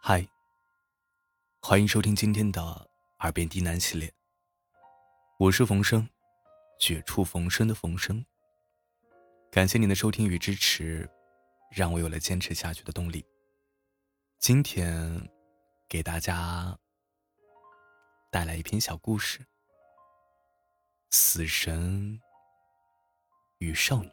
[0.00, 0.26] 嗨，
[1.60, 2.62] 欢迎收听今天的
[3.18, 4.10] 《耳边低喃》系列。
[5.38, 6.08] 我是冯生，
[6.80, 8.24] 绝处逢生的冯生。
[9.50, 11.10] 感谢您的收听与支持，
[11.70, 13.26] 让我有了坚持下去的动力。
[14.38, 15.28] 今天
[15.88, 16.78] 给大家
[18.30, 19.44] 带来一篇小故事：
[21.10, 22.18] 死神
[23.58, 24.10] 与少女。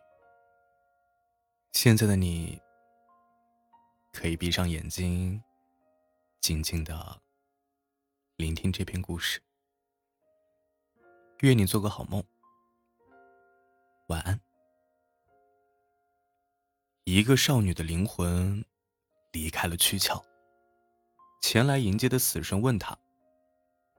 [1.71, 2.59] 现在的你，
[4.11, 5.41] 可以闭上眼睛。
[6.45, 7.19] 静静的
[8.35, 9.41] 聆听这篇故事，
[11.39, 12.23] 愿你做个好梦，
[14.09, 14.39] 晚安。
[17.05, 18.63] 一个少女的灵魂
[19.31, 20.23] 离开了躯壳，
[21.41, 22.95] 前来迎接的死神问她：“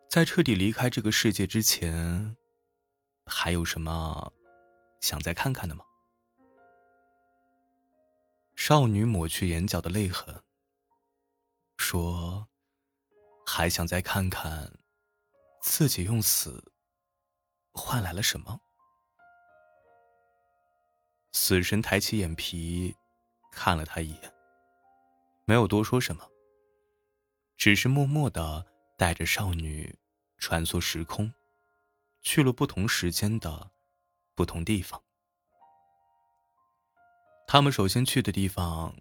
[0.08, 2.36] 在彻底离开这个世界之前，
[3.24, 4.32] 还有什么
[5.00, 5.84] 想再看看的吗？”
[8.54, 10.40] 少女抹去眼角的泪痕。
[11.76, 12.48] 说
[13.46, 14.72] ：“还想再看看，
[15.62, 16.72] 自己用死
[17.72, 18.60] 换来了什么？”
[21.32, 22.96] 死神抬起眼皮，
[23.52, 24.34] 看了他一眼，
[25.44, 26.26] 没有多说什么，
[27.56, 28.66] 只是默默的
[28.96, 29.96] 带着少女
[30.38, 31.32] 穿梭时空，
[32.22, 33.70] 去了不同时间的
[34.34, 35.00] 不同地方。
[37.46, 38.92] 他们首先去的地方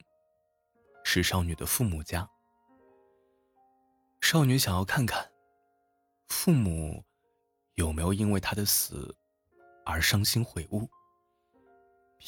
[1.03, 2.30] 是少女的父母家。
[4.26, 5.31] 少女想要看看，
[6.30, 7.06] 父母
[7.76, 9.16] 有没有因为她的死
[9.86, 10.90] 而伤心悔悟，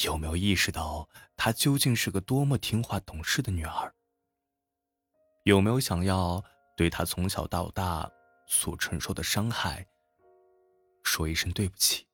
[0.04, 3.92] 有没有意识到她究竟是个多么听话懂事的女儿，
[5.42, 8.08] 有没有想要对她从小到大
[8.46, 9.84] 所承受的伤害
[11.02, 12.08] 说一声对不起。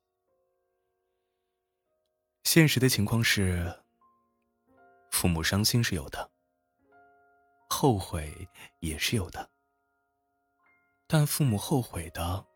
[2.44, 3.84] 现实的情况是，
[5.10, 6.30] 父母伤心是有的，
[7.68, 8.48] 后悔
[8.80, 9.50] 也是有的。
[11.06, 12.46] 但父母后悔的，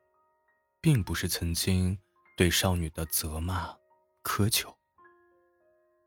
[0.81, 1.99] 并不是曾经
[2.37, 3.77] 对少女的责骂、
[4.25, 4.75] 苛求，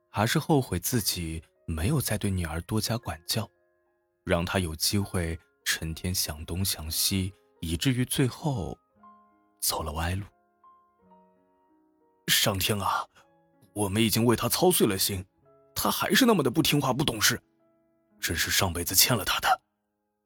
[0.10, 3.50] 而是后悔自己没有再对女儿多加管教，
[4.24, 8.78] 让她有机会成天想东想西，以至于最后
[9.60, 10.26] 走了歪路。
[12.28, 13.06] 上天啊，
[13.74, 15.24] 我们已经为他操碎了心，
[15.76, 17.40] 他还是那么的不听话、不懂事，
[18.20, 19.62] 真是上辈子欠了他的，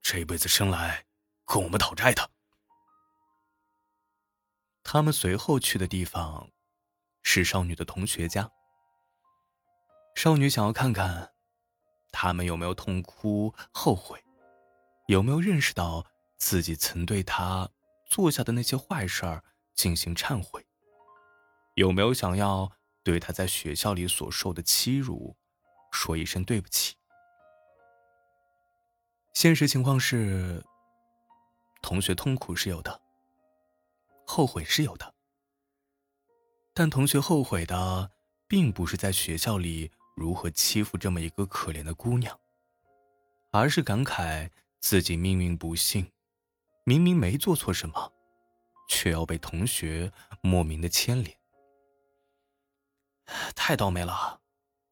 [0.01, 1.05] 这辈子生来。
[1.45, 2.31] 跟我们讨债的。
[4.83, 6.49] 他们随后去的地方，
[7.23, 8.51] 是少女的同学家。
[10.15, 11.33] 少女想要看看，
[12.11, 14.23] 他们有没有痛哭后悔，
[15.07, 16.05] 有没有认识到
[16.37, 17.69] 自己曾对他
[18.05, 20.65] 做下的那些坏事儿进行忏悔，
[21.73, 22.71] 有没有想要
[23.03, 25.35] 对他在学校里所受的欺辱
[25.91, 26.95] 说一声对不起。
[29.33, 30.63] 现实情况是。
[31.85, 32.99] 同学痛苦是有的，
[34.25, 35.13] 后悔是有的，
[36.73, 38.09] 但同学后悔的
[38.47, 42.35] 并不是在学校里如何欺负这么一个可怜的姑娘，
[43.51, 46.11] 而是感慨自己命运不幸，
[46.85, 48.11] 明明没做错什么，
[48.89, 51.37] 却要被同学莫名的牵连，
[53.55, 54.41] 太倒霉了！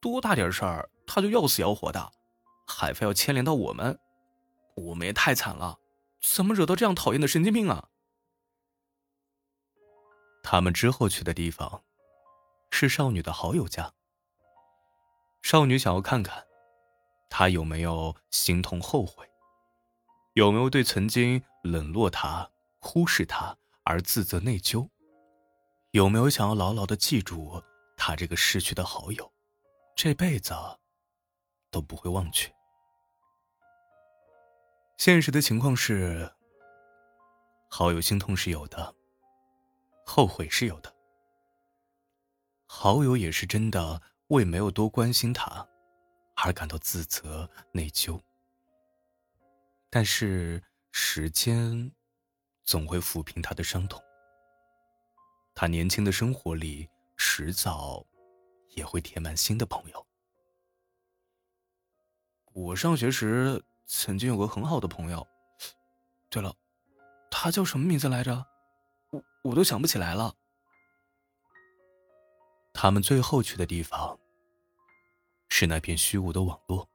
[0.00, 2.12] 多大点事儿他就要死要活的，
[2.68, 3.98] 还非要牵连到我们，
[4.76, 5.80] 我们也太惨了。
[6.32, 7.90] 怎么惹到这样讨厌的神经病啊？
[10.42, 11.84] 他们之后去的地方，
[12.70, 13.92] 是少女的好友家。
[15.42, 16.46] 少女想要看看，
[17.28, 19.28] 他有没有心痛后悔，
[20.32, 24.88] 有没有对曾经冷落他、忽视他而自责内疚，
[25.90, 27.62] 有没有想要牢牢的记住
[27.96, 29.32] 他这个逝去的好友，
[29.94, 30.54] 这辈子
[31.70, 32.52] 都不会忘却。
[34.96, 36.32] 现实的情况是，
[37.68, 38.94] 好友心痛是有的，
[40.06, 40.94] 后悔是有的。
[42.64, 45.68] 好友也是真的为没有多关心他
[46.36, 48.18] 而感到自责内疚。
[49.90, 51.92] 但是时间
[52.62, 54.02] 总会抚平他的伤痛，
[55.54, 58.06] 他年轻的生活里迟早
[58.70, 60.06] 也会填满新的朋友。
[62.52, 63.62] 我上学时。
[63.86, 65.26] 曾经有个很好的朋友，
[66.30, 66.54] 对了，
[67.30, 68.46] 他叫什么名字来着？
[69.10, 70.34] 我我都想不起来了。
[72.72, 74.18] 他们最后去的地方
[75.48, 76.88] 是那片虚无的网络。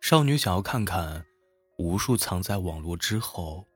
[0.00, 1.24] 少女想要看看，
[1.78, 3.66] 无数藏在网络之后，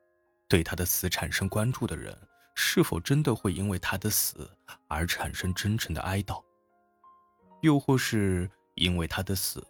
[0.48, 2.16] 对他的死产生关注的人，
[2.54, 4.50] 是否真的会因为他的死
[4.88, 6.42] 而产生真诚的哀悼，
[7.62, 9.66] 又或是因为他的死。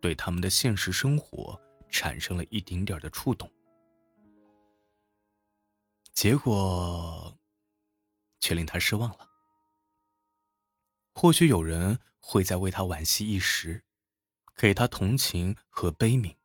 [0.00, 1.60] 对他们的现实生活
[1.90, 3.50] 产生了一丁点的触动。
[6.12, 7.38] 结果，
[8.40, 9.28] 却令他失望了。
[11.14, 13.84] 或许有人会在为他惋惜一时，
[14.56, 16.36] 给他同情和悲悯。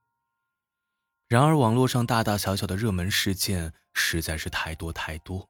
[1.28, 5.50] 然而，网络上大大小小的热门事件实在是太多太多，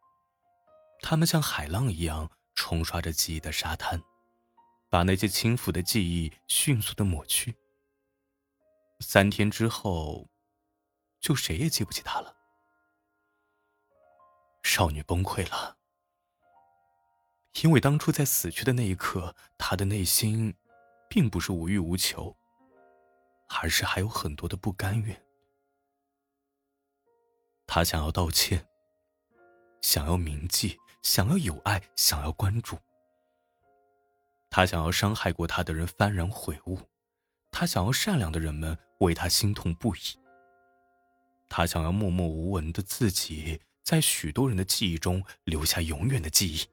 [1.01, 4.01] 他们像海浪一样冲刷着记忆的沙滩，
[4.89, 7.55] 把那些轻浮的记忆迅速的抹去。
[8.99, 10.29] 三天之后，
[11.19, 12.35] 就谁也记不起他了。
[14.63, 15.77] 少女崩溃了，
[17.61, 20.55] 因为当初在死去的那一刻，她的内心
[21.09, 22.35] 并不是无欲无求，
[23.47, 25.23] 而是还有很多的不甘愿。
[27.67, 28.67] 他想要道歉，
[29.81, 32.77] 想要铭记，想要有爱，想要关注。
[34.49, 36.79] 他想要伤害过他的人幡然悔悟，
[37.57, 39.99] 他想要善良的人们为他心痛不已。
[41.47, 46.67] 他想要默默无闻的自己，在许多人的记忆中留下永远的记忆。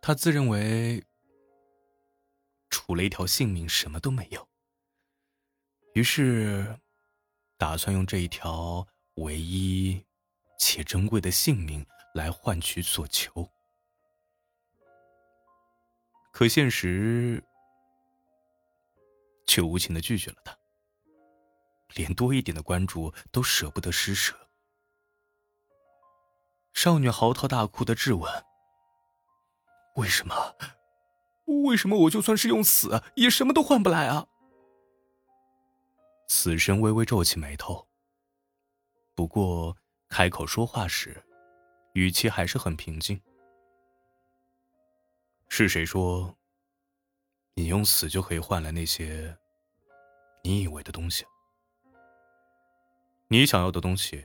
[0.00, 1.04] 他自认为，
[2.70, 4.48] 除了一条性命，什么都没有。
[5.92, 6.78] 于是。
[7.58, 8.84] 打算用这一条
[9.14, 10.04] 唯一
[10.58, 13.48] 且珍贵的性命来换取所求，
[16.32, 17.40] 可现实
[19.46, 20.56] 却无情的拒绝了他，
[21.94, 24.34] 连多一点的关注都舍不得施舍。
[26.72, 28.30] 少女嚎啕大哭的质问
[29.96, 30.56] ：“为什么？
[31.66, 34.26] 为什么我就算是用死，也什么都换不来啊？”
[36.28, 37.86] 死神微微皱起眉头。
[39.14, 39.76] 不过，
[40.08, 41.22] 开口说话时，
[41.92, 43.20] 语气还是很平静。
[45.48, 46.34] 是谁说，
[47.54, 49.36] 你用死就可以换来那些
[50.42, 51.24] 你以为的东西？
[53.28, 54.24] 你想要的东西，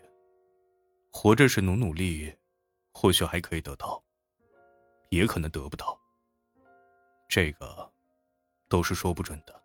[1.12, 2.34] 活着时努努力，
[2.94, 4.02] 或许还可以得到，
[5.10, 6.00] 也可能得不到。
[7.28, 7.92] 这个，
[8.70, 9.62] 都是说不准的。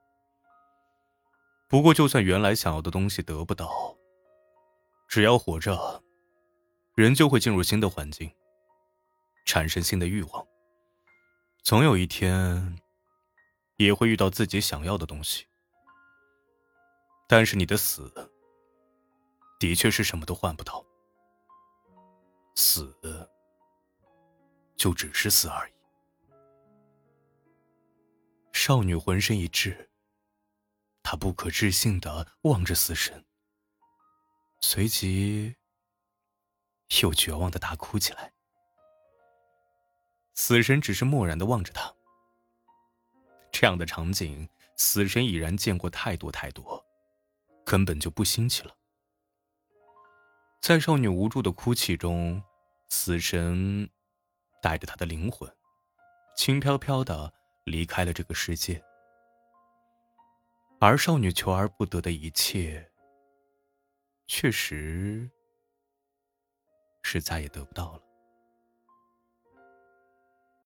[1.69, 3.97] 不过，就算原来想要的东西得不到，
[5.09, 6.03] 只要活着，
[6.97, 8.31] 人就会进入新的环境，
[9.47, 10.47] 产生新的欲望。
[11.63, 12.77] 总有一天，
[13.77, 15.47] 也会遇到自己想要的东西。
[17.29, 18.13] 但是你的死，
[19.59, 20.85] 的确是什么都换不到。
[22.55, 22.95] 死，
[24.77, 25.73] 就只是死而已。
[28.53, 29.89] 少女浑身一滞。
[31.03, 33.25] 她不可置信的望着死神，
[34.61, 35.57] 随即
[37.01, 38.33] 又绝望的大哭起来。
[40.35, 41.93] 死神只是漠然的望着他。
[43.63, 46.85] 这样的场景，死神已然见过太多太多，
[47.65, 48.77] 根本就不新奇了。
[50.61, 52.43] 在少女无助的哭泣中，
[52.89, 53.89] 死神
[54.61, 55.49] 带着她的灵魂，
[56.37, 57.33] 轻飘飘的
[57.63, 58.83] 离开了这个世界。
[60.81, 62.91] 而少女求而不得的一切，
[64.27, 65.31] 确实
[67.05, 68.03] 是再也得不到了。